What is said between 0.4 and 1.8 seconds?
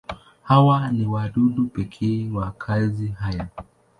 Hawa ni wadudu